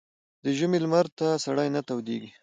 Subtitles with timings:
[0.23, 2.31] ـ د ژمي لمر ته سړى نه تودېږي.